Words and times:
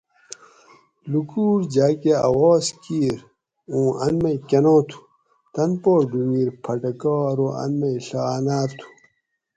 لوکوٹ 1.11 1.59
جاۤ 1.73 1.93
کہ 2.01 2.11
آواز 2.29 2.63
کیر 2.83 3.17
اوں 3.71 3.89
ان 4.05 4.13
مئی 4.21 4.37
کۤناں 4.49 4.81
تُھو؟ 4.89 4.99
تن 5.53 5.71
پا 5.81 5.93
ڈُھونگیر 6.09 6.49
پھٹکا 6.63 7.13
ارو 7.29 7.47
ان 7.63 7.71
مئی 7.79 7.95
ڷہ 8.07 8.21
انار 8.37 8.69
تُھو 8.77 8.87